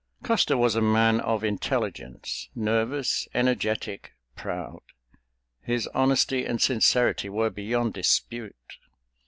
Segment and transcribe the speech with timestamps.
[0.23, 4.81] Custer was a man of intelligence—nervous, energetic, proud.
[5.61, 8.55] His honesty and sincerity were beyond dispute.